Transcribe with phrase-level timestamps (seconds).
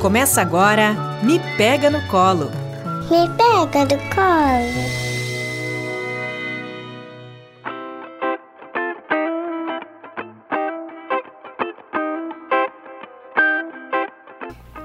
[0.00, 2.52] Começa agora Me Pega no Colo.
[3.10, 5.08] Me pega no colo.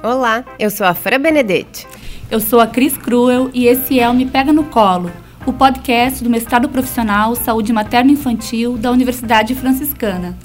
[0.01, 1.87] Olá, eu sou a Fra Benedetti.
[2.31, 5.11] Eu sou a Cris Cruel e esse é o Me Pega no Colo,
[5.45, 10.35] o podcast do mestrado profissional Saúde Materno-Infantil da Universidade Franciscana.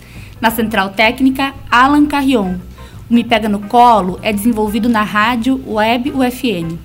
[0.43, 2.68] Na Central Técnica, Alan Carrion.
[3.11, 6.76] O Me Pega no Colo é desenvolvido na rádio Web UFN.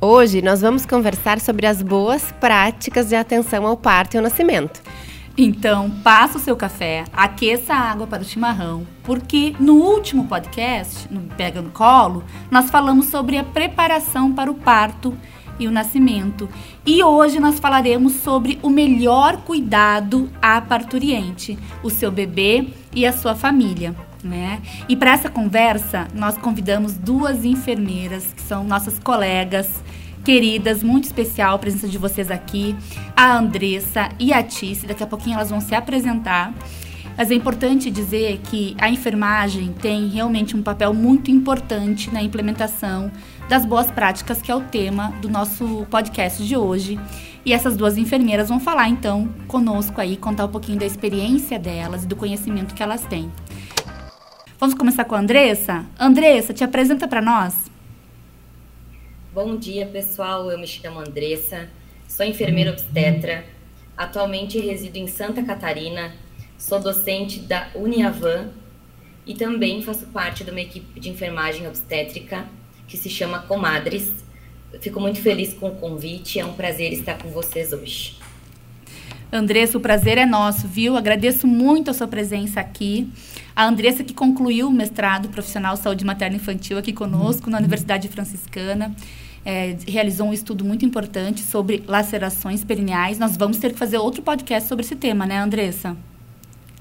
[0.00, 4.80] Hoje nós vamos conversar sobre as boas práticas de atenção ao parto e ao nascimento.
[5.36, 11.12] Então, passa o seu café, aqueça a água para o chimarrão, porque no último podcast,
[11.12, 12.22] no Pega no Colo,
[12.52, 15.12] nós falamos sobre a preparação para o parto
[15.58, 16.48] e o nascimento.
[16.84, 23.12] E hoje nós falaremos sobre o melhor cuidado à parturiente, o seu bebê e a
[23.12, 23.94] sua família.
[24.22, 24.62] Né?
[24.88, 29.82] E para essa conversa, nós convidamos duas enfermeiras, que são nossas colegas,
[30.24, 32.74] queridas, muito especial a presença de vocês aqui,
[33.14, 34.86] a Andressa e a Tice.
[34.86, 36.54] Daqui a pouquinho elas vão se apresentar.
[37.16, 43.10] Mas é importante dizer que a enfermagem tem realmente um papel muito importante na implementação
[43.48, 46.98] das boas práticas, que é o tema do nosso podcast de hoje.
[47.44, 52.04] E essas duas enfermeiras vão falar então conosco aí, contar um pouquinho da experiência delas
[52.04, 53.30] e do conhecimento que elas têm.
[54.58, 55.84] Vamos começar com a Andressa?
[55.98, 57.70] Andressa, te apresenta para nós.
[59.32, 60.50] Bom dia, pessoal.
[60.50, 61.68] Eu me chamo Andressa,
[62.08, 63.44] sou enfermeira obstetra.
[63.96, 66.14] Atualmente resido em Santa Catarina,
[66.56, 68.48] sou docente da Uniavan
[69.26, 72.48] e também faço parte de uma equipe de enfermagem obstétrica
[72.86, 74.10] que se chama Comadres.
[74.80, 78.18] fico muito feliz com o convite, é um prazer estar com vocês hoje.
[79.32, 80.96] Andressa, o prazer é nosso, viu?
[80.96, 83.08] Agradeço muito a sua presença aqui.
[83.54, 88.94] A Andressa que concluiu o mestrado profissional Saúde Materna Infantil aqui conosco na Universidade Franciscana
[89.44, 93.18] é, realizou um estudo muito importante sobre lacerações perineais.
[93.18, 95.96] Nós vamos ter que fazer outro podcast sobre esse tema, né, Andressa?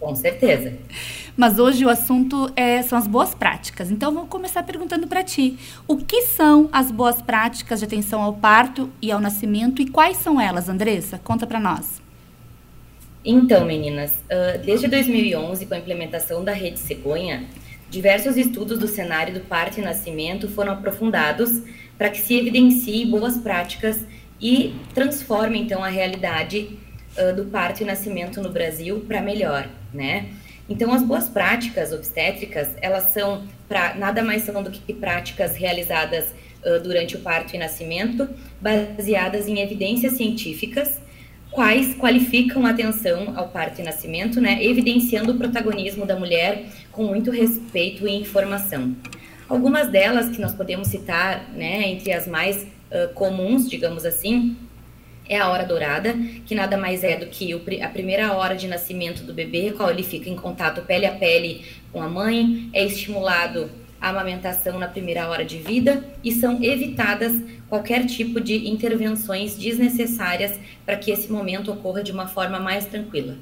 [0.03, 0.74] Com certeza.
[1.38, 3.90] Mas hoje o assunto é, são as boas práticas.
[3.90, 8.34] Então, vou começar perguntando para ti: o que são as boas práticas de atenção ao
[8.34, 11.18] parto e ao nascimento e quais são elas, Andressa?
[11.24, 12.02] Conta para nós.
[13.24, 14.13] Então, meninas,
[14.66, 17.46] desde 2011, com a implementação da Rede Cegonha,
[17.90, 21.62] diversos estudos do cenário do parto e nascimento foram aprofundados
[21.97, 24.02] para que se evidencie boas práticas
[24.42, 26.78] e transforme então a realidade
[27.18, 30.29] uh, do parto e nascimento no Brasil para melhor, né?
[30.69, 36.34] Então as boas práticas obstétricas elas são para nada mais são do que práticas realizadas
[36.63, 38.29] uh, durante o parto e nascimento,
[38.62, 41.01] baseadas em evidências científicas,
[41.51, 44.63] quais qualificam a atenção ao parto e nascimento, né?
[44.63, 48.95] Evidenciando o protagonismo da mulher com muito respeito e informação.
[49.47, 54.56] Algumas delas que nós podemos citar, né, entre as mais uh, comuns, digamos assim,
[55.28, 56.14] é a hora dourada,
[56.46, 60.04] que nada mais é do que a primeira hora de nascimento do bebê, qual ele
[60.04, 63.70] fica em contato pele a pele com a mãe, é estimulado
[64.02, 70.60] a amamentação na primeira hora de vida e são evitadas qualquer tipo de intervenções desnecessárias
[70.86, 73.38] para que esse momento ocorra de uma forma mais tranquila.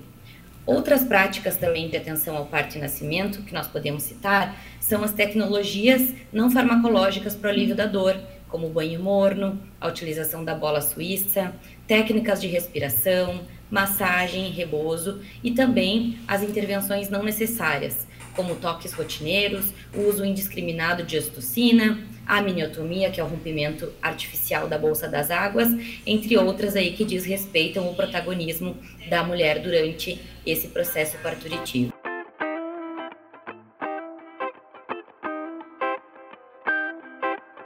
[0.64, 5.12] Outras práticas também de atenção ao parto e nascimento que nós podemos citar são as
[5.12, 8.16] tecnologias não farmacológicas para o alívio da dor,
[8.52, 11.56] como o banho morno, a utilização da bola suíça,
[11.88, 13.42] técnicas de respiração,
[13.72, 21.98] massagem, repouso e também as intervenções não necessárias, como toques rotineiros, uso indiscriminado de ostocina,
[22.28, 25.70] a miniotomia, que é o rompimento artificial da bolsa das águas,
[26.06, 28.76] entre outras aí que diz respeitam o protagonismo
[29.10, 31.91] da mulher durante esse processo parturitivo.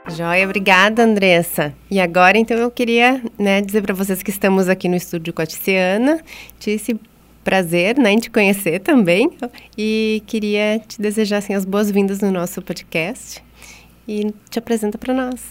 [0.08, 1.74] Joia, obrigada, Andressa.
[1.90, 5.42] E agora, então, eu queria né, dizer para vocês que estamos aqui no estúdio com
[5.42, 6.20] a Tiziana.
[6.64, 6.98] Esse
[7.42, 9.30] prazer né, em te conhecer também.
[9.76, 13.42] E queria te desejar assim, as boas-vindas no nosso podcast.
[14.06, 15.42] E te apresenta para nós.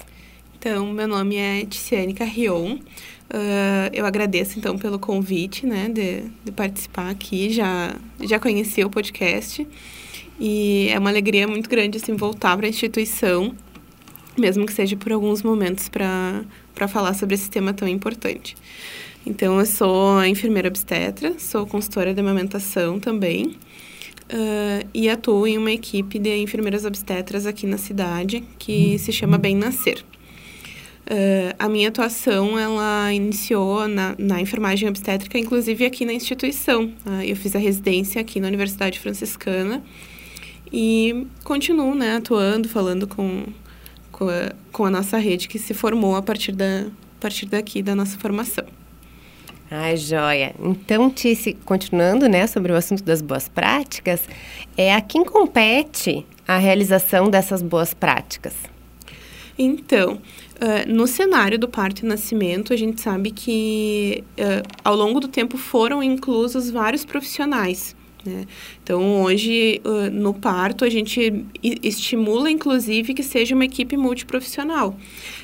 [0.57, 2.75] Então, meu nome é Ticiane Carrion.
[2.75, 7.49] Uh, eu agradeço, então, pelo convite, né, de, de participar aqui.
[7.49, 9.67] Já, já conheci o podcast
[10.39, 13.53] e é uma alegria muito grande, assim, voltar para a instituição,
[14.37, 18.55] mesmo que seja por alguns momentos para falar sobre esse tema tão importante.
[19.25, 23.55] Então, eu sou enfermeira obstetra, sou consultora de amamentação também.
[24.25, 29.37] Uh, e atuo em uma equipe de enfermeiras obstetras aqui na cidade que se chama
[29.37, 30.03] Bem Nascer.
[31.05, 36.85] Uh, a minha atuação, ela iniciou na, na enfermagem obstétrica, inclusive aqui na instituição.
[37.05, 39.83] Uh, eu fiz a residência aqui na Universidade Franciscana
[40.73, 43.43] e continuo, né, atuando, falando com,
[44.15, 47.83] com a, com a nossa rede que se formou a partir, da, a partir daqui,
[47.83, 48.63] da nossa formação.
[49.69, 50.55] Ai, joia.
[50.57, 54.21] Então, Tice, continuando, né, sobre o assunto das boas práticas,
[54.77, 58.53] é a quem compete a realização dessas boas práticas?
[59.59, 65.19] Então, uh, no cenário do parto e nascimento, a gente sabe que uh, ao longo
[65.19, 67.93] do tempo foram inclusos vários profissionais.
[68.25, 68.45] Né?
[68.83, 69.81] Então, hoje,
[70.11, 74.97] no parto, a gente estimula, inclusive, que seja uma equipe multiprofissional.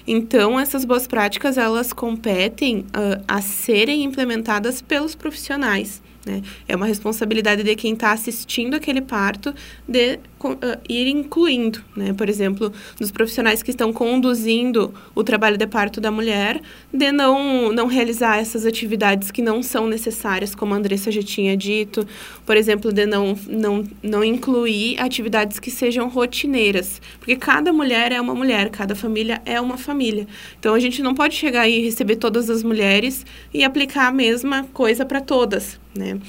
[0.07, 6.01] Então, essas boas práticas, elas competem uh, a serem implementadas pelos profissionais.
[6.25, 6.41] Né?
[6.68, 9.53] É uma responsabilidade de quem está assistindo aquele parto
[9.88, 12.13] de uh, ir incluindo, né?
[12.13, 16.62] por exemplo, dos profissionais que estão conduzindo o trabalho de parto da mulher,
[16.94, 21.57] de não, não realizar essas atividades que não são necessárias, como a Andressa já tinha
[21.57, 22.07] dito,
[22.45, 28.21] por exemplo, de não, não, não incluir atividades que sejam rotineiras, porque cada mulher é
[28.21, 30.27] uma mulher, cada família é uma família.
[30.59, 34.65] Então, a gente não pode chegar e receber todas as mulheres e aplicar a mesma
[34.71, 36.19] coisa para todas né?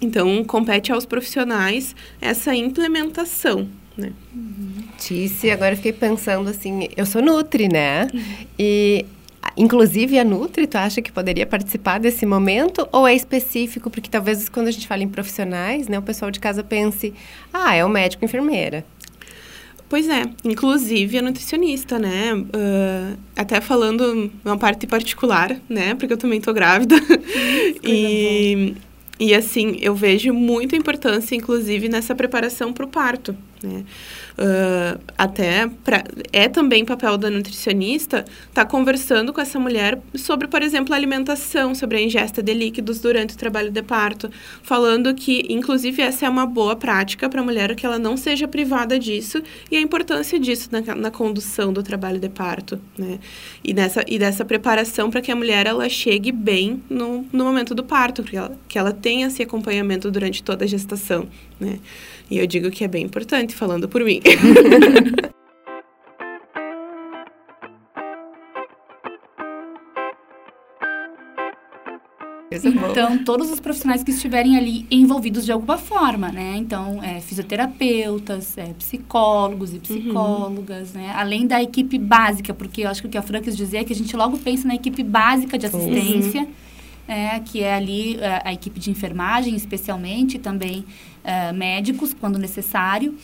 [0.00, 4.12] Então, compete aos profissionais essa implementação, né?
[4.98, 8.08] Tice, agora fiquei pensando assim, eu sou Nutri, né?
[8.58, 9.06] E
[9.56, 13.88] inclusive a Nutri, tu acha que poderia participar desse momento ou é específico?
[13.88, 17.14] Porque talvez quando a gente fala em profissionais, né, o pessoal de casa pense,
[17.52, 18.84] ah, é o médico enfermeira.
[19.88, 22.34] Pois é, inclusive a nutricionista, né?
[22.34, 25.94] Uh, até falando uma parte particular, né?
[25.94, 26.96] Porque eu também tô grávida.
[27.84, 28.74] e,
[29.20, 33.84] e assim, eu vejo muita importância, inclusive, nessa preparação para o parto, né?
[34.36, 36.02] Uh, até pra,
[36.32, 40.96] é também papel da nutricionista estar tá conversando com essa mulher sobre, por exemplo, a
[40.96, 44.28] alimentação, sobre a ingesta de líquidos durante o trabalho de parto,
[44.60, 48.48] falando que, inclusive, essa é uma boa prática para a mulher que ela não seja
[48.48, 49.40] privada disso
[49.70, 53.20] e a importância disso na, na condução do trabalho de parto, né?
[53.62, 57.72] E, nessa, e dessa preparação para que a mulher ela chegue bem no, no momento
[57.72, 61.28] do parto, que ela, que ela tenha esse acompanhamento durante toda a gestação,
[61.60, 61.78] né?
[62.30, 64.20] E eu digo que é bem importante, falando por mim.
[72.90, 76.56] Então, todos os profissionais que estiverem ali envolvidos de alguma forma, né?
[76.56, 81.00] Então, é, fisioterapeutas, é, psicólogos e psicólogas, uhum.
[81.00, 81.12] né?
[81.16, 83.84] Além da equipe básica, porque eu acho que o que a Fran quis dizer é
[83.84, 86.48] que a gente logo pensa na equipe básica de assistência, uhum.
[87.06, 90.84] É, que é ali a, é, a equipe de enfermagem, especialmente, também
[91.24, 93.16] uh, médicos, quando necessário.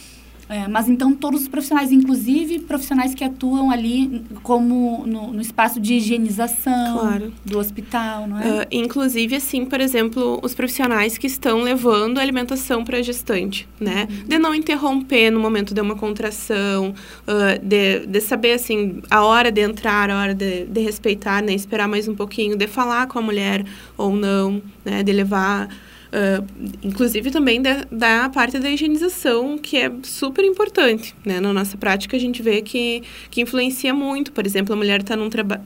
[0.51, 5.81] É, mas então todos os profissionais, inclusive profissionais que atuam ali como no, no espaço
[5.81, 7.33] de higienização claro.
[7.45, 8.63] do hospital, não é?
[8.63, 13.69] Uh, inclusive, assim, por exemplo, os profissionais que estão levando a alimentação para a gestante,
[13.79, 14.09] né?
[14.11, 14.25] Uhum.
[14.27, 16.95] De não interromper no momento de uma contração,
[17.29, 21.55] uh, de, de saber, assim, a hora de entrar, a hora de, de respeitar, né?
[21.55, 23.65] Esperar mais um pouquinho, de falar com a mulher
[23.97, 25.05] ou não, né?
[25.05, 25.69] De levar
[26.11, 26.45] Uh,
[26.83, 31.15] inclusive também da, da, parte da higienização, que é super importante.
[31.25, 31.39] Né?
[31.39, 34.33] Na nossa prática, a gente vê que, que influencia muito.
[34.33, 35.15] Por exemplo, a mulher está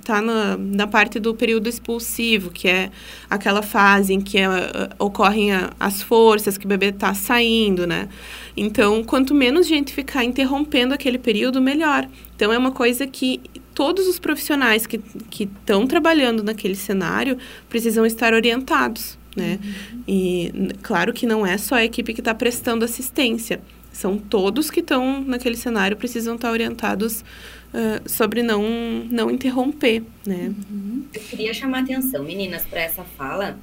[0.04, 2.90] tá na, na parte do período expulsivo, que é
[3.30, 4.50] aquela fase em que uh,
[4.98, 8.10] ocorrem a, as forças, que o bebê está saindo, né?
[8.54, 12.06] Então, quanto menos gente ficar interrompendo aquele período, melhor.
[12.36, 13.40] Então, é uma coisa que
[13.74, 15.00] todos os profissionais que
[15.40, 19.58] estão trabalhando naquele cenário precisam estar orientados né?
[19.62, 20.00] Uhum.
[20.06, 23.60] E claro que não é só a equipe que está prestando assistência,
[23.92, 28.62] são todos que estão naquele cenário precisam estar tá orientados uh, sobre não
[29.10, 30.52] não interromper, né?
[30.70, 31.04] Uhum.
[31.14, 33.56] Eu queria chamar atenção, meninas, para essa fala,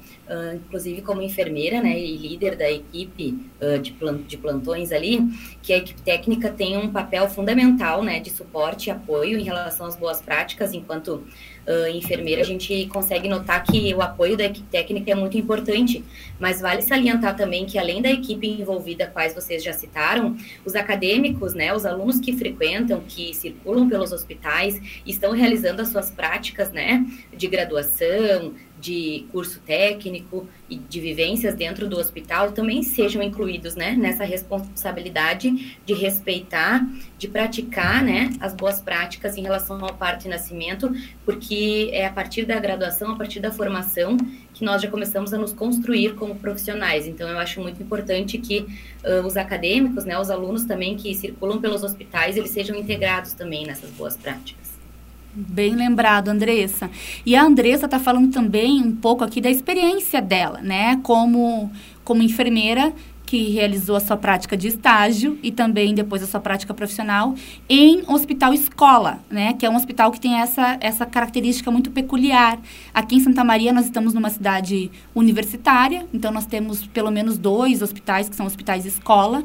[0.54, 3.94] inclusive como enfermeira, né, e líder da equipe uh, de,
[4.26, 5.20] de plantões ali,
[5.62, 9.86] que a equipe técnica tem um papel fundamental, né, de suporte e apoio em relação
[9.86, 11.22] às boas práticas, enquanto
[11.66, 16.04] uh, enfermeira, a gente consegue notar que o apoio da equipe técnica é muito importante,
[16.38, 21.54] mas vale salientar também que além da equipe envolvida, quais vocês já citaram, os acadêmicos,
[21.54, 27.04] né, os alunos que frequentam, que circulam pelos hospitais, estão realizando as suas práticas, né,
[27.36, 33.92] de graduação, de curso técnico e de vivências dentro do hospital também sejam incluídos né,
[33.92, 36.84] nessa responsabilidade de respeitar,
[37.16, 40.92] de praticar né, as boas práticas em relação ao parto e nascimento,
[41.24, 44.16] porque é a partir da graduação, a partir da formação,
[44.52, 47.06] que nós já começamos a nos construir como profissionais.
[47.06, 48.66] Então, eu acho muito importante que
[49.04, 53.64] uh, os acadêmicos, né, os alunos também que circulam pelos hospitais, eles sejam integrados também
[53.64, 54.81] nessas boas práticas.
[55.34, 56.90] Bem lembrado, Andressa.
[57.24, 61.00] E a Andressa está falando também um pouco aqui da experiência dela, né?
[61.02, 61.72] Como,
[62.04, 62.92] como enfermeira
[63.24, 67.34] que realizou a sua prática de estágio e também depois a sua prática profissional
[67.66, 69.54] em hospital escola, né?
[69.54, 72.60] Que é um hospital que tem essa, essa característica muito peculiar.
[72.92, 77.80] Aqui em Santa Maria nós estamos numa cidade universitária, então nós temos pelo menos dois
[77.80, 79.42] hospitais que são hospitais escola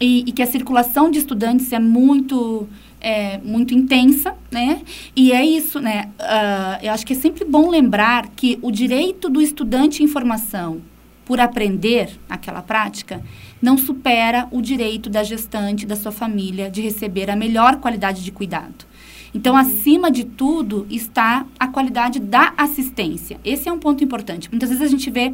[0.00, 2.66] e, e que a circulação de estudantes é muito
[3.00, 4.82] é, muito intensa, né?
[5.16, 6.10] E é isso, né?
[6.20, 10.82] Uh, eu acho que é sempre bom lembrar que o direito do estudante em formação
[11.24, 13.22] por aprender aquela prática
[13.62, 18.32] não supera o direito da gestante, da sua família, de receber a melhor qualidade de
[18.32, 18.84] cuidado.
[19.32, 23.38] Então, acima de tudo, está a qualidade da assistência.
[23.44, 24.50] Esse é um ponto importante.
[24.50, 25.32] Muitas vezes a gente vê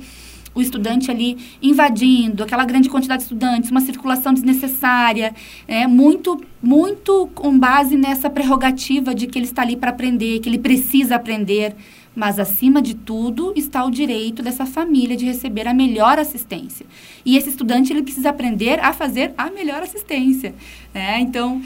[0.57, 5.35] o estudante ali invadindo aquela grande quantidade de estudantes, uma circulação desnecessária,
[5.69, 10.49] é, muito, muito com base nessa prerrogativa de que ele está ali para aprender, que
[10.49, 11.77] ele precisa aprender.
[12.17, 16.87] Mas, acima de tudo, está o direito dessa família de receber a melhor assistência.
[17.27, 20.55] E esse estudante ele precisa aprender a fazer a melhor assistência.
[20.95, 21.21] Né?
[21.21, 21.63] Então, uh,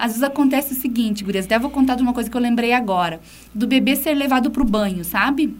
[0.00, 2.72] às vezes acontece o seguinte, Gurias, até vou contar de uma coisa que eu lembrei
[2.72, 3.20] agora.
[3.54, 5.54] Do bebê ser levado para o banho, sabe?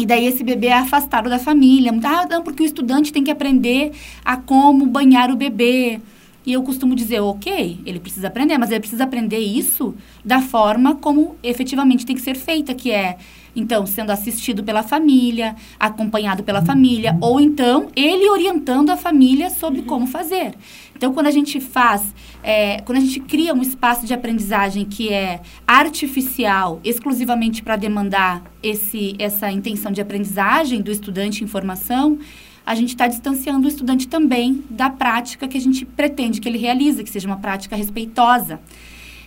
[0.00, 1.92] E daí esse bebê é afastado da família.
[2.04, 3.92] Ah, não, porque o estudante tem que aprender
[4.24, 6.00] a como banhar o bebê.
[6.46, 10.94] E eu costumo dizer, ok, ele precisa aprender, mas ele precisa aprender isso da forma
[10.94, 13.18] como efetivamente tem que ser feita, que é
[13.54, 19.82] então, sendo assistido pela família, acompanhado pela família, ou então ele orientando a família sobre
[19.82, 20.54] como fazer.
[20.94, 25.10] Então, quando a gente faz, é, quando a gente cria um espaço de aprendizagem que
[25.10, 32.18] é artificial, exclusivamente para demandar esse, essa intenção de aprendizagem do estudante em formação,
[32.66, 36.58] a gente está distanciando o estudante também da prática que a gente pretende que ele
[36.58, 38.60] realize, que seja uma prática respeitosa.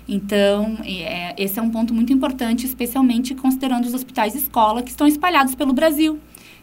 [0.08, 5.08] Então, é, esse é um ponto muito importante, especialmente considerando os hospitais escola que estão
[5.08, 6.20] espalhados pelo Brasil.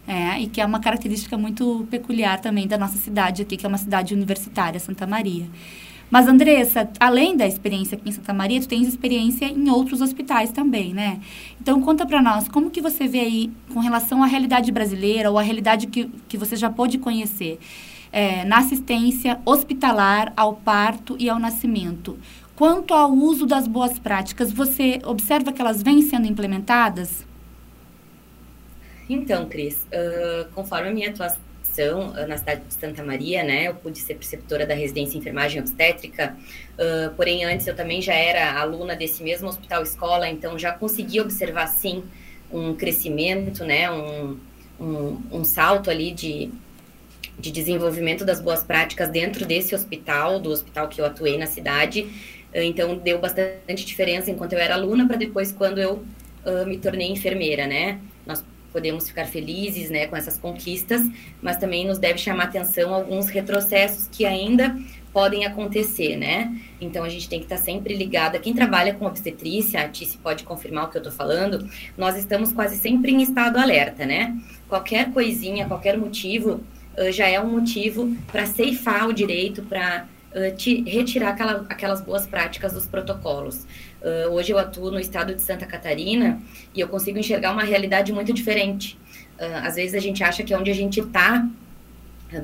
[0.09, 3.69] É, e que é uma característica muito peculiar também da nossa cidade aqui, que é
[3.69, 5.47] uma cidade universitária, Santa Maria.
[6.11, 10.51] Mas, Andressa, além da experiência aqui em Santa Maria, tu tens experiência em outros hospitais
[10.51, 11.21] também, né?
[11.61, 15.39] Então, conta para nós, como que você vê aí com relação à realidade brasileira ou
[15.39, 17.61] à realidade que, que você já pôde conhecer
[18.11, 22.19] é, na assistência hospitalar ao parto e ao nascimento?
[22.61, 27.25] Quanto ao uso das boas práticas, você observa que elas vêm sendo implementadas?
[29.09, 33.75] Então, Cris, uh, conforme a minha atuação uh, na cidade de Santa Maria, né, eu
[33.77, 36.37] pude ser preceptora da residência em enfermagem obstétrica,
[36.75, 41.19] uh, porém antes eu também já era aluna desse mesmo hospital escola, então já consegui
[41.19, 42.05] observar sim
[42.53, 44.37] um crescimento, né, um,
[44.79, 46.51] um, um salto ali de,
[47.39, 52.07] de desenvolvimento das boas práticas dentro desse hospital, do hospital que eu atuei na cidade.
[52.53, 56.03] Então, deu bastante diferença enquanto eu era aluna para depois quando eu
[56.45, 58.01] uh, me tornei enfermeira, né?
[58.27, 61.03] Nós podemos ficar felizes, né, com essas conquistas,
[61.43, 64.77] mas também nos deve chamar atenção alguns retrocessos que ainda
[65.13, 66.57] podem acontecer, né?
[66.81, 68.39] Então a gente tem que estar sempre ligada.
[68.39, 72.53] Quem trabalha com obstetrícia, a Tice pode confirmar o que eu estou falando, nós estamos
[72.53, 74.37] quase sempre em estado alerta, né?
[74.69, 76.61] Qualquer coisinha, qualquer motivo,
[76.97, 80.07] uh, já é um motivo para ceifar o direito, para
[80.57, 83.67] te, retirar aquela, aquelas boas práticas dos protocolos.
[84.01, 86.41] Uh, hoje eu atuo no estado de Santa Catarina
[86.75, 88.99] e eu consigo enxergar uma realidade muito diferente.
[89.39, 91.47] Uh, às vezes a gente acha que onde a gente está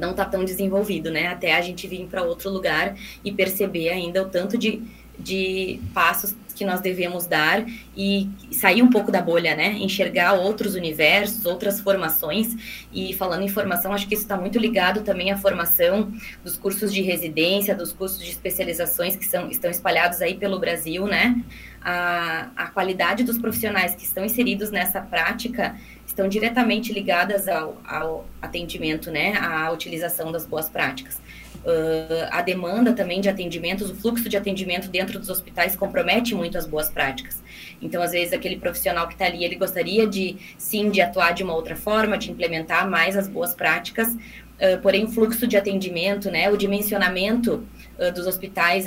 [0.00, 1.28] não está tão desenvolvido, né?
[1.28, 4.82] Até a gente vir para outro lugar e perceber ainda o tanto de,
[5.18, 7.64] de passos que nós devemos dar
[7.96, 9.72] e sair um pouco da bolha, né?
[9.72, 12.56] Enxergar outros universos, outras formações.
[12.92, 16.10] E falando em formação, acho que isso está muito ligado também à formação
[16.42, 21.06] dos cursos de residência, dos cursos de especializações que são, estão espalhados aí pelo Brasil,
[21.06, 21.38] né?
[21.82, 28.26] A, a qualidade dos profissionais que estão inseridos nessa prática estão diretamente ligadas ao, ao
[28.40, 29.36] atendimento, né?
[29.36, 31.20] À utilização das boas práticas.
[31.66, 36.56] Uh, a demanda também de atendimentos, o fluxo de atendimento dentro dos hospitais compromete muito
[36.56, 37.42] as boas práticas.
[37.82, 41.42] Então, às vezes, aquele profissional que está ali, ele gostaria de, sim, de atuar de
[41.42, 46.30] uma outra forma, de implementar mais as boas práticas, uh, porém, o fluxo de atendimento,
[46.30, 47.66] né, o dimensionamento
[47.98, 48.86] uh, dos hospitais,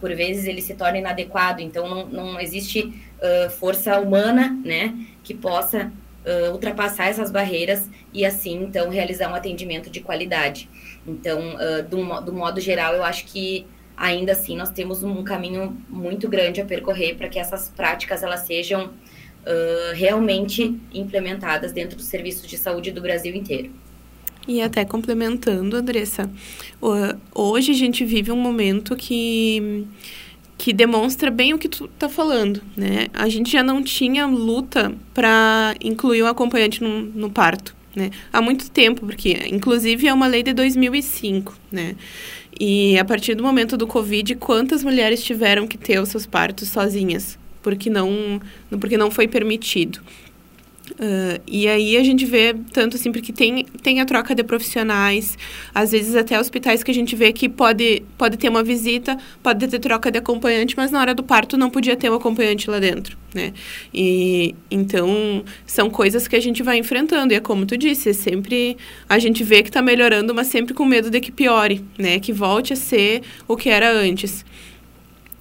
[0.00, 1.60] por vezes, ele se torna inadequado.
[1.60, 2.90] Então, não, não existe
[3.58, 5.92] força humana, né, que possa
[6.52, 10.68] ultrapassar essas barreiras e, assim, então, realizar um atendimento de qualidade.
[11.06, 15.76] Então, uh, do, do modo geral, eu acho que ainda assim nós temos um caminho
[15.88, 22.06] muito grande a percorrer para que essas práticas elas sejam uh, realmente implementadas dentro dos
[22.06, 23.70] serviços de saúde do Brasil inteiro.
[24.46, 26.30] E até complementando, Andressa,
[27.34, 29.86] hoje a gente vive um momento que
[30.58, 33.06] que demonstra bem o que tu tá falando, né?
[33.14, 38.10] A gente já não tinha luta para incluir o acompanhante no, no parto né?
[38.32, 41.96] Há muito tempo, porque inclusive é uma lei de 2005, né?
[42.58, 46.68] E a partir do momento do Covid, quantas mulheres tiveram que ter os seus partos
[46.68, 47.38] sozinhas?
[47.62, 48.40] Porque não,
[48.80, 50.00] porque não foi permitido.
[50.92, 55.36] Uh, e aí a gente vê tanto assim, porque tem, tem a troca de profissionais,
[55.74, 59.66] às vezes até hospitais que a gente vê que pode, pode ter uma visita, pode
[59.66, 62.78] ter troca de acompanhante, mas na hora do parto não podia ter um acompanhante lá
[62.78, 63.52] dentro, né?
[63.92, 68.12] E então são coisas que a gente vai enfrentando, e é como tu disse, é
[68.12, 68.76] sempre
[69.08, 72.18] a gente vê que está melhorando, mas sempre com medo de que piore, né?
[72.18, 74.44] Que volte a ser o que era antes.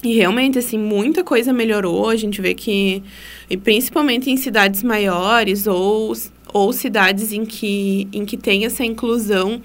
[0.07, 2.07] E realmente, assim, muita coisa melhorou.
[2.07, 3.03] A gente vê que,
[3.49, 6.13] e principalmente em cidades maiores ou,
[6.53, 9.61] ou cidades em que, em que tem essa inclusão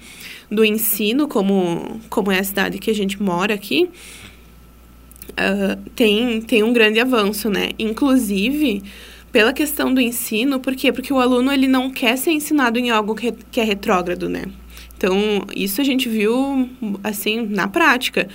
[0.51, 3.89] do ensino, como, como é a cidade que a gente mora aqui,
[5.29, 7.69] uh, tem, tem um grande avanço, né?
[7.79, 8.83] Inclusive,
[9.31, 10.91] pela questão do ensino, por quê?
[10.91, 14.43] Porque o aluno ele não quer ser ensinado em algo que, que é retrógrado, né?
[14.97, 16.69] Então, isso a gente viu,
[17.01, 18.27] assim, na prática.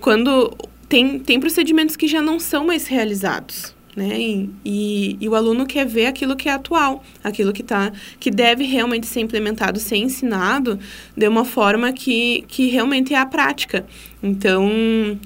[0.00, 0.56] Quando
[0.92, 3.74] tem, tem procedimentos que já não são mais realizados.
[3.96, 4.20] Né?
[4.20, 8.30] E, e, e, o aluno quer ver aquilo que é atual, aquilo que tá, que
[8.30, 10.78] deve realmente ser implementado, ser ensinado
[11.16, 13.86] de uma forma que, que realmente é a prática.
[14.22, 14.70] Então,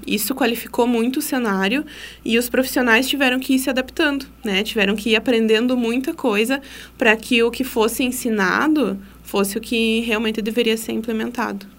[0.07, 1.85] isso qualificou muito o cenário
[2.25, 4.63] e os profissionais tiveram que ir se adaptando, né?
[4.63, 6.61] Tiveram que ir aprendendo muita coisa
[6.97, 11.76] para que o que fosse ensinado fosse o que realmente deveria ser implementado.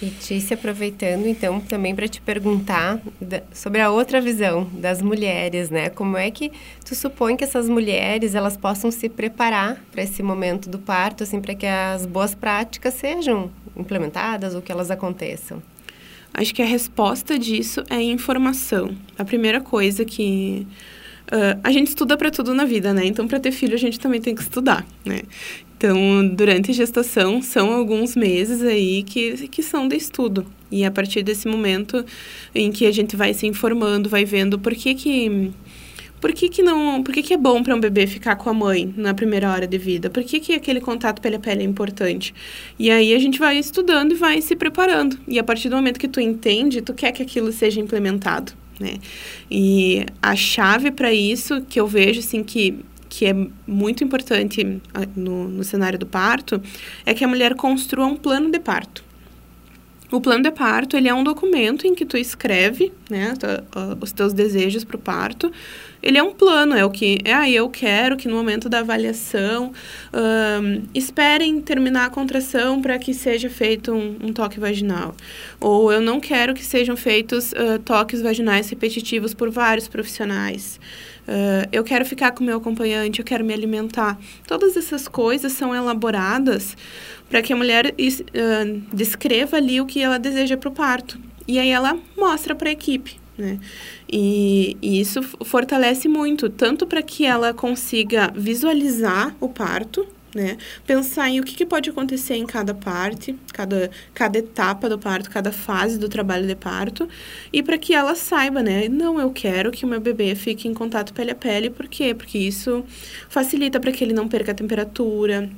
[0.00, 0.12] E
[0.54, 5.90] aproveitando então também para te perguntar da, sobre a outra visão das mulheres, né?
[5.90, 6.52] Como é que
[6.84, 11.40] tu supõe que essas mulheres elas possam se preparar para esse momento do parto, assim,
[11.40, 15.60] para que as boas práticas sejam implementadas ou que elas aconteçam?
[16.32, 18.94] Acho que a resposta disso é informação.
[19.18, 20.66] A primeira coisa que
[21.28, 23.04] Uh, a gente estuda para tudo na vida, né?
[23.04, 25.20] Então, para ter filho, a gente também tem que estudar, né?
[25.78, 30.44] Então, durante a gestação, são alguns meses aí que, que são de estudo.
[30.72, 32.04] E a partir desse momento
[32.52, 35.52] em que a gente vai se informando, vai vendo por que que...
[36.20, 38.52] Por que, que não, por que, que é bom para um bebê ficar com a
[38.52, 40.10] mãe na primeira hora de vida?
[40.10, 42.34] Por que, que aquele contato pele a pele é importante?
[42.76, 45.16] E aí a gente vai estudando e vai se preparando.
[45.28, 48.94] E a partir do momento que tu entende, tu quer que aquilo seja implementado, né?
[49.48, 52.84] E a chave para isso que eu vejo assim que
[53.18, 53.34] que é
[53.66, 56.62] muito importante ah, no, no cenário do parto,
[57.04, 59.02] é que a mulher construa um plano de parto.
[60.08, 63.34] O plano de parto, ele é um documento em que tu escreve, né,
[64.00, 65.50] os teus desejos para o parto.
[66.00, 68.78] Ele é um plano, é o que, é, ah, eu quero que no momento da
[68.78, 69.72] avaliação,
[70.14, 75.12] um, esperem terminar a contração para que seja feito um, um, toque vaginal.
[75.60, 80.78] Ou eu não quero que sejam feitos uh, toques vaginais repetitivos por vários profissionais.
[81.28, 84.18] Uh, eu quero ficar com meu acompanhante, eu quero me alimentar.
[84.46, 86.74] Todas essas coisas são elaboradas
[87.28, 91.18] para que a mulher uh, descreva ali o que ela deseja para o parto.
[91.46, 93.20] E aí ela mostra para a equipe.
[93.36, 93.58] Né?
[94.10, 100.06] E, e isso fortalece muito, tanto para que ela consiga visualizar o parto,
[100.38, 100.56] né?
[100.86, 105.28] Pensar em o que, que, pode acontecer em cada parte, cada, cada etapa do parto,
[105.28, 107.08] cada fase do trabalho de parto,
[107.52, 108.88] e para que ela saiba, né?
[108.88, 112.14] Não, eu quero que o meu bebê fique em contato pele a pele, por quê?
[112.14, 112.84] Porque isso
[113.28, 115.50] facilita para que ele não perca a temperatura,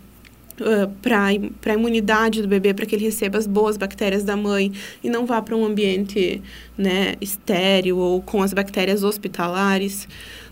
[0.61, 4.71] Uh, para a imunidade do bebê, para que ele receba as boas bactérias da mãe
[5.03, 6.43] e não vá para um ambiente
[6.77, 10.07] né, estéril ou com as bactérias hospitalares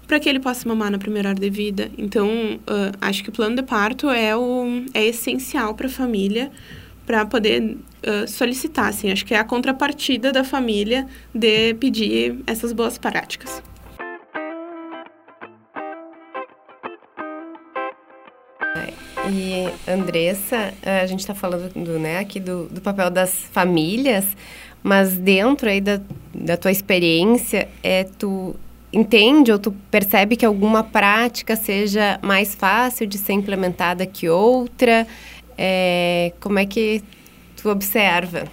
[0.09, 1.91] para que ele possa mamar na primeira hora de vida.
[1.99, 6.51] Então, uh, acho que o plano de parto é, o, é essencial para a família
[7.07, 9.13] para poder uh, solicitar, assim.
[9.13, 13.63] Acho que é a contrapartida da família de pedir essas boas práticas.
[19.31, 24.27] E, Andressa, a gente está falando do, né, aqui do, do papel das famílias,
[24.83, 26.01] mas dentro aí da,
[26.35, 28.57] da tua experiência, é tu
[28.93, 35.07] entende ou tu percebe que alguma prática seja mais fácil de ser implementada que outra?
[35.57, 37.03] É, como é que
[37.57, 38.45] tu observa?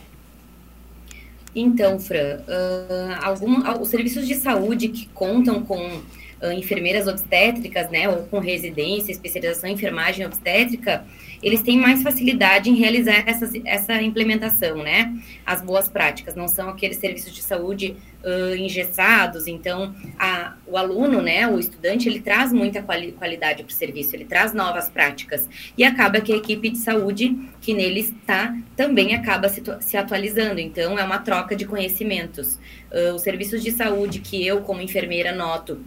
[1.56, 8.10] Então, Fran, uh, algum, os serviços de saúde que contam com uh, enfermeiras obstétricas, né,
[8.10, 11.06] ou com residência, especialização em enfermagem obstétrica,
[11.46, 15.16] eles têm mais facilidade em realizar essas, essa implementação, né?
[15.46, 21.22] As boas práticas, não são aqueles serviços de saúde uh, engessados, então a, o aluno,
[21.22, 25.48] né, o estudante, ele traz muita quali qualidade para o serviço, ele traz novas práticas,
[25.78, 30.60] e acaba que a equipe de saúde que nele está também acaba se, se atualizando,
[30.60, 32.58] então é uma troca de conhecimentos.
[32.92, 35.80] Uh, os serviços de saúde que eu, como enfermeira, noto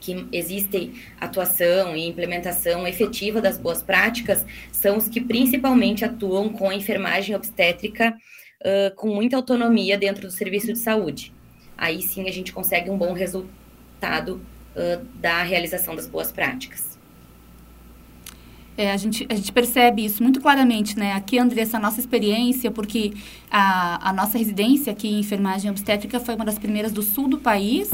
[0.00, 6.68] que existe atuação e implementação efetiva das boas práticas são os que principalmente atuam com
[6.68, 8.16] a enfermagem obstétrica
[8.60, 11.32] uh, com muita autonomia dentro do serviço de saúde.
[11.76, 14.40] Aí sim a gente consegue um bom resultado
[14.74, 16.96] uh, da realização das boas práticas.
[18.78, 21.12] É, a, gente, a gente percebe isso muito claramente, né?
[21.14, 23.14] Aqui, Andressa, a nossa experiência, porque
[23.50, 27.38] a, a nossa residência aqui em enfermagem obstétrica foi uma das primeiras do sul do
[27.38, 27.90] país.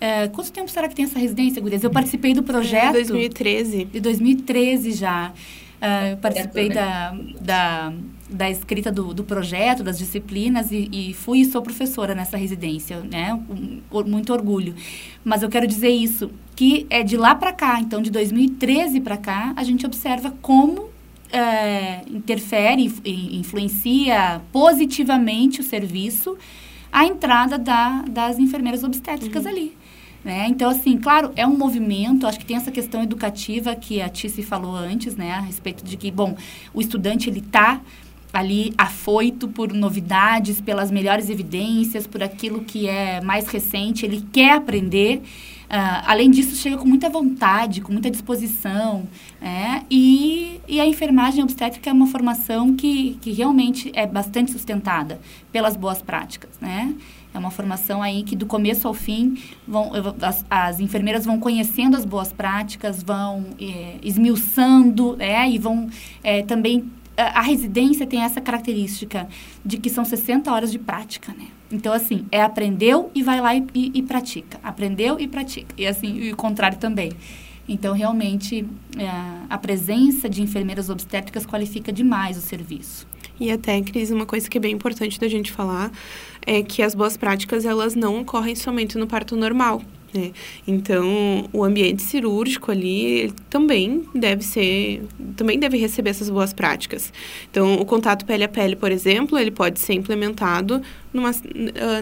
[0.00, 1.82] É, quanto tempo será que tem essa residência, Gurias?
[1.82, 2.92] Eu participei do projeto...
[2.92, 3.84] De 2013.
[3.86, 5.32] De 2013 já.
[5.80, 7.92] Uh, eu participei da, da,
[8.28, 13.00] da escrita do, do projeto, das disciplinas e, e, fui e sou professora nessa residência,
[13.00, 13.32] né?
[13.32, 14.74] Um, muito orgulho.
[15.24, 19.16] Mas eu quero dizer isso, que é de lá para cá, então de 2013 para
[19.16, 20.90] cá, a gente observa como
[21.32, 26.36] é, interfere e influencia positivamente o serviço
[26.90, 29.50] a entrada da, das enfermeiras obstétricas uhum.
[29.50, 29.77] ali.
[30.24, 30.46] Né?
[30.48, 34.42] Então, assim, claro, é um movimento, acho que tem essa questão educativa que a Tice
[34.42, 35.32] falou antes, né?
[35.32, 36.36] A respeito de que, bom,
[36.74, 37.80] o estudante, ele está
[38.32, 44.52] ali afoito por novidades, pelas melhores evidências, por aquilo que é mais recente, ele quer
[44.52, 45.22] aprender.
[45.68, 49.06] Uh, além disso, chega com muita vontade, com muita disposição.
[49.40, 49.82] Né?
[49.90, 55.20] E, e a enfermagem obstétrica é uma formação que, que realmente é bastante sustentada
[55.52, 56.50] pelas boas práticas.
[56.60, 56.94] Né?
[57.32, 61.96] É uma formação aí que do começo ao fim vão, as, as enfermeiras vão conhecendo
[61.96, 65.88] as boas práticas, vão é, esmiuçando, é, e vão
[66.22, 69.28] é, também a, residência tem essa característica
[69.64, 71.48] de que são 60 horas de prática, né?
[71.70, 74.58] Então, assim, é aprendeu e vai lá e, e, e pratica.
[74.62, 75.74] Aprendeu e pratica.
[75.76, 77.12] E assim, e o contrário também.
[77.68, 79.08] Então, realmente, é,
[79.48, 83.06] a presença de enfermeiras obstétricas qualifica demais o serviço.
[83.38, 85.92] E até, Cris, uma coisa que é bem importante da gente falar
[86.44, 89.82] é que as boas práticas, elas não ocorrem somente no parto normal.
[90.12, 90.32] Né?
[90.66, 95.02] Então, o ambiente cirúrgico ali também deve ser,
[95.36, 97.12] também deve receber essas boas práticas.
[97.50, 100.80] Então, o contato pele a pele, por exemplo, ele pode ser implementado
[101.12, 101.30] numa,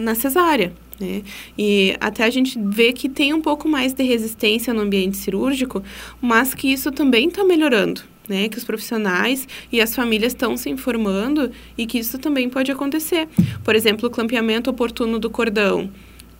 [0.01, 0.71] na cesárea.
[0.99, 1.21] Né?
[1.57, 5.83] E até a gente vê que tem um pouco mais de resistência no ambiente cirúrgico,
[6.21, 10.69] mas que isso também está melhorando né, que os profissionais e as famílias estão se
[10.69, 13.27] informando e que isso também pode acontecer.
[13.63, 15.89] Por exemplo, o clampeamento oportuno do cordão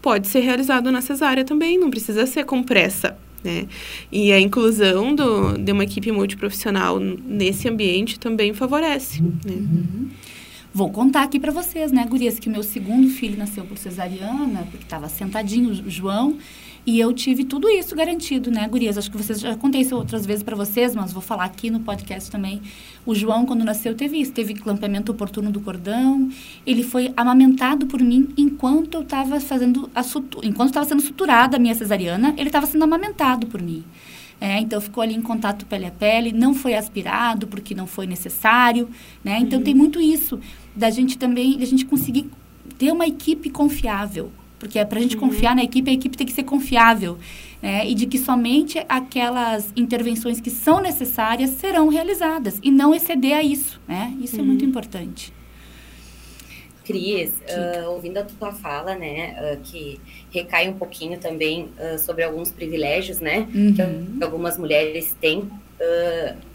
[0.01, 3.17] pode ser realizado na cesárea também, não precisa ser com pressa.
[3.43, 3.67] Né?
[4.11, 9.21] E a inclusão do, de uma equipe multiprofissional nesse ambiente também favorece.
[9.21, 9.53] Né?
[9.53, 10.09] Uhum.
[10.73, 14.83] Vou contar aqui para vocês, né, gurias, que meu segundo filho nasceu por cesariana, porque
[14.83, 16.37] estava sentadinho, o João,
[16.85, 18.97] e eu tive tudo isso garantido, né, gurias?
[18.97, 21.81] Acho que vocês já contei isso outras vezes para vocês, mas vou falar aqui no
[21.81, 22.61] podcast também.
[23.05, 26.29] O João, quando nasceu, teve isso, teve clampamento oportuno do cordão.
[26.65, 30.01] Ele foi amamentado por mim enquanto eu estava fazendo a
[30.43, 33.83] enquanto estava sendo suturada a minha cesariana, ele estava sendo amamentado por mim.
[34.39, 38.05] É, então ficou ali em contato pele a pele, não foi aspirado porque não foi
[38.05, 38.87] necessário,
[39.23, 39.39] né?
[39.41, 39.65] Então uhum.
[39.65, 40.39] tem muito isso
[40.75, 42.29] da gente também, da gente conseguir
[42.77, 45.21] ter uma equipe confiável, porque é para a gente uhum.
[45.21, 47.17] confiar na equipe, a equipe tem que ser confiável.
[47.59, 47.89] Né?
[47.89, 52.59] E de que somente aquelas intervenções que são necessárias serão realizadas.
[52.61, 53.81] E não exceder a isso.
[53.87, 54.15] Né?
[54.21, 54.43] Isso uhum.
[54.43, 54.69] é muito uhum.
[54.69, 55.33] importante.
[56.87, 59.99] Cris, uh, ouvindo a tua fala, né, uh, que
[60.31, 63.73] recai um pouquinho também uh, sobre alguns privilégios, né, uhum.
[63.75, 65.49] que algumas mulheres têm.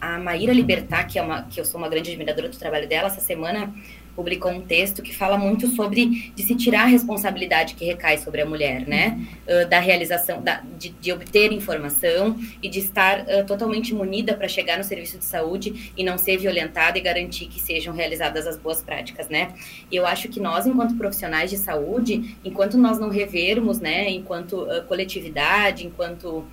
[0.01, 3.07] a Maíra Libertar, que, é uma, que eu sou uma grande admiradora do trabalho dela,
[3.07, 3.71] essa semana
[4.15, 8.41] publicou um texto que fala muito sobre de se tirar a responsabilidade que recai sobre
[8.41, 9.19] a mulher, né?
[9.47, 14.47] Uh, da realização, da, de, de, obter informação e de estar uh, totalmente munida para
[14.47, 18.57] chegar no serviço de saúde e não ser violentada e garantir que sejam realizadas as
[18.57, 19.53] boas práticas, né?
[19.91, 24.83] Eu acho que nós, enquanto profissionais de saúde, enquanto nós não revermos, né, enquanto uh,
[24.87, 26.45] coletividade, enquanto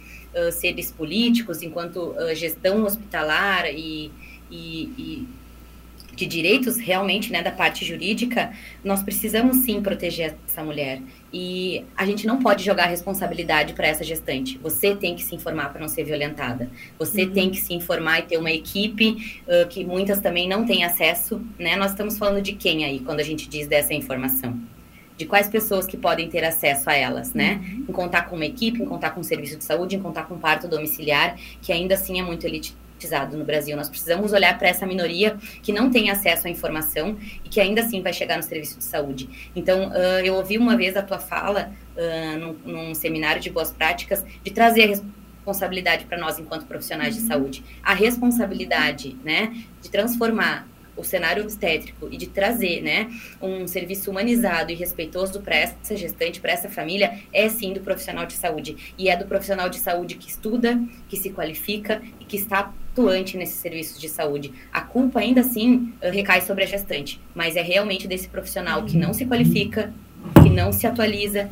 [0.53, 4.13] seres políticos, enquanto gestão hospitalar e,
[4.49, 5.29] e, e
[6.21, 8.53] de direitos realmente, né, da parte jurídica,
[8.85, 11.01] nós precisamos sim proteger essa mulher.
[11.33, 14.59] E a gente não pode jogar a responsabilidade para essa gestante.
[14.59, 16.69] Você tem que se informar para não ser violentada.
[16.99, 17.33] Você uhum.
[17.33, 21.41] tem que se informar e ter uma equipe uh, que muitas também não têm acesso,
[21.59, 21.75] né?
[21.77, 24.61] Nós estamos falando de quem aí quando a gente diz dessa informação?
[25.17, 27.63] De quais pessoas que podem ter acesso a elas, né?
[27.63, 27.85] Uhum.
[27.89, 30.35] Em contar com uma equipe, em contar com um serviço de saúde, em contar com
[30.35, 32.90] um parto domiciliar, que ainda assim é muito elitizado
[33.37, 33.77] no Brasil.
[33.77, 37.81] Nós precisamos olhar para essa minoria que não tem acesso à informação e que ainda
[37.83, 39.51] assim vai chegar no serviço de saúde.
[39.55, 43.71] Então, uh, eu ouvi uma vez a tua fala uh, num, num, seminário de boas
[43.71, 47.23] práticas de trazer a responsabilidade para nós enquanto profissionais uhum.
[47.23, 47.65] de saúde.
[47.83, 50.69] A responsabilidade, né, de transformar
[51.01, 53.11] o cenário obstétrico e de trazer, né,
[53.41, 58.27] um serviço humanizado e respeitoso para essa gestante, para essa família, é sim do profissional
[58.27, 58.95] de saúde.
[58.99, 63.37] E é do profissional de saúde que estuda, que se qualifica e que está atuante
[63.37, 64.53] nesses serviços de saúde.
[64.73, 69.13] A culpa ainda assim recai sobre a gestante, mas é realmente desse profissional que não
[69.15, 69.93] se qualifica,
[70.43, 71.49] que não se atualiza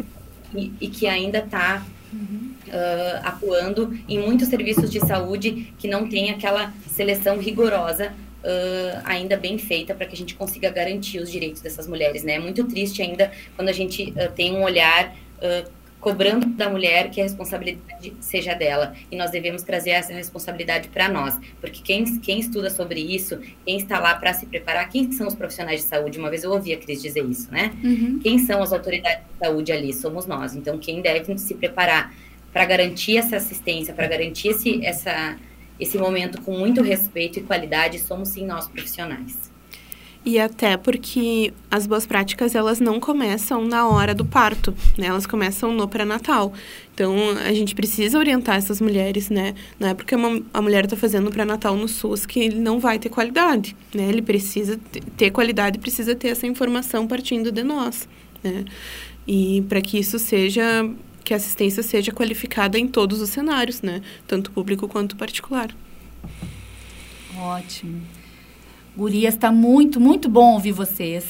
[0.54, 6.30] e, e que ainda está uh, atuando em muitos serviços de saúde que não tem
[6.30, 11.60] aquela seleção rigorosa Uh, ainda bem feita para que a gente consiga garantir os direitos
[11.60, 12.34] dessas mulheres, né?
[12.34, 15.68] É muito triste ainda quando a gente uh, tem um olhar uh,
[16.00, 18.94] cobrando da mulher que a responsabilidade seja dela.
[19.10, 23.76] E nós devemos trazer essa responsabilidade para nós, porque quem, quem estuda sobre isso, quem
[23.76, 26.18] está lá para se preparar, quem são os profissionais de saúde?
[26.18, 27.72] Uma vez eu ouvi a Cris dizer isso, né?
[27.82, 28.20] Uhum.
[28.22, 29.92] Quem são as autoridades de saúde ali?
[29.92, 30.54] Somos nós.
[30.54, 32.14] Então, quem deve se preparar
[32.52, 35.36] para garantir essa assistência, para garantir esse, essa,
[35.78, 39.48] esse momento com muito respeito e qualidade, somos sim nós profissionais.
[40.28, 45.06] E até porque as boas práticas, elas não começam na hora do parto, né?
[45.06, 46.52] Elas começam no pré-natal.
[46.92, 49.54] Então, a gente precisa orientar essas mulheres, né?
[49.80, 52.98] Não é porque uma, a mulher está fazendo pré-natal no SUS que ele não vai
[52.98, 54.06] ter qualidade, né?
[54.06, 54.78] Ele precisa
[55.16, 58.06] ter qualidade, precisa ter essa informação partindo de nós,
[58.44, 58.66] né?
[59.26, 60.62] E para que isso seja,
[61.24, 64.02] que a assistência seja qualificada em todos os cenários, né?
[64.26, 65.74] Tanto público quanto particular.
[67.34, 68.17] Ótimo.
[68.98, 71.24] Gurias, está muito, muito bom ouvir vocês.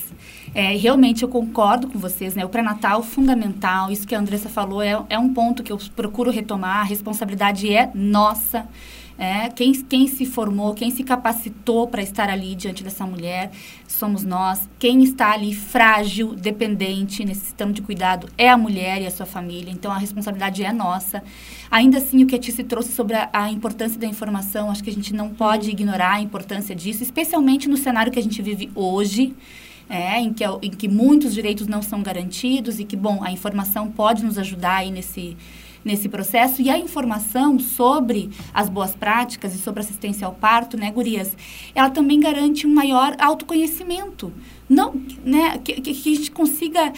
[0.55, 2.43] É, realmente eu concordo com vocês, né?
[2.43, 6.31] O pré-natal fundamental, isso que a Andressa falou, é, é um ponto que eu procuro
[6.31, 6.79] retomar.
[6.79, 8.67] A responsabilidade é nossa.
[9.19, 13.51] É, quem, quem se formou, quem se capacitou para estar ali diante dessa mulher,
[13.89, 14.69] somos nós.
[14.79, 19.73] Quem está ali frágil, dependente, necessitando de cuidado, é a mulher e a sua família.
[19.73, 21.21] Então, a responsabilidade é nossa.
[21.69, 24.91] Ainda assim, o que a Tice trouxe sobre a, a importância da informação, acho que
[24.91, 28.71] a gente não pode ignorar a importância disso, especialmente no cenário que a gente vive
[28.73, 29.35] hoje.
[29.89, 33.91] É, em, que, em que muitos direitos não são garantidos e que, bom, a informação
[33.91, 35.35] pode nos ajudar aí nesse,
[35.85, 36.61] nesse processo.
[36.61, 41.37] E a informação sobre as boas práticas e sobre assistência ao parto, né, gurias,
[41.75, 44.33] ela também garante um maior autoconhecimento.
[44.69, 46.93] Não, né, que, que a gente consiga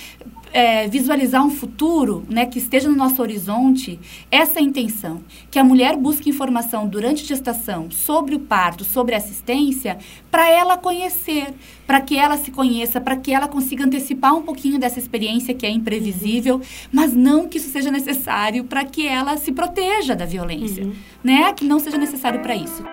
[0.52, 3.98] é, visualizar um futuro né, que esteja no nosso horizonte,
[4.30, 5.20] essa é a intenção.
[5.50, 9.98] Que a mulher busque informação durante a gestação sobre o parto, sobre a assistência,
[10.30, 11.54] para ela conhecer,
[11.86, 15.66] para que ela se conheça, para que ela consiga antecipar um pouquinho dessa experiência que
[15.66, 16.60] é imprevisível,
[16.92, 20.92] mas não que isso seja necessário para que ela se proteja da violência, uhum.
[21.22, 21.52] né?
[21.52, 22.84] Que não seja necessário para isso.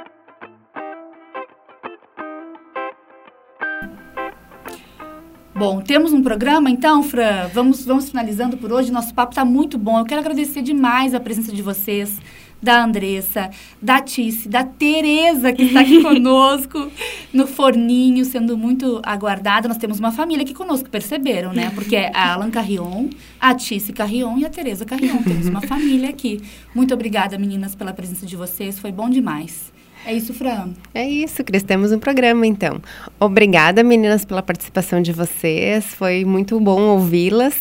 [5.58, 8.92] Bom, temos um programa, então, Fran, vamos, vamos finalizando por hoje.
[8.92, 9.98] Nosso papo está muito bom.
[9.98, 12.20] Eu quero agradecer demais a presença de vocês,
[12.62, 13.50] da Andressa,
[13.82, 16.92] da Tice, da Tereza, que está aqui conosco
[17.34, 19.68] no forninho, sendo muito aguardada.
[19.68, 21.72] Nós temos uma família aqui conosco, perceberam, né?
[21.74, 25.24] Porque é a Alan Carrion, a Tice Carrion e a Tereza Carrion.
[25.24, 26.40] Temos uma família aqui.
[26.76, 28.78] Muito obrigada, meninas, pela presença de vocês.
[28.78, 29.74] Foi bom demais.
[30.08, 30.70] É isso, Fran.
[30.94, 31.64] É isso, Cris.
[31.64, 32.82] Temos um programa, então.
[33.20, 35.84] Obrigada, meninas, pela participação de vocês.
[35.84, 37.54] Foi muito bom ouvi-las.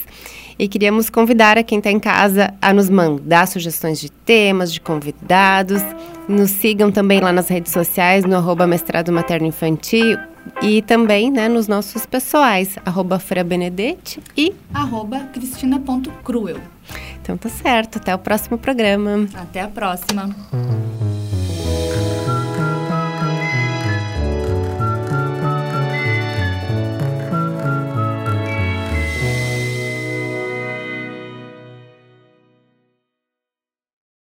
[0.56, 4.80] E queríamos convidar a quem está em casa a nos mandar sugestões de temas, de
[4.80, 5.82] convidados.
[6.28, 10.16] Nos sigam também lá nas redes sociais, no arroba mestrado materno infantil
[10.62, 16.58] e também né, nos nossos pessoais, arroba Benedetti e arroba cristina.cruel.
[17.20, 19.26] Então tá certo, até o próximo programa.
[19.34, 20.30] Até a próxima.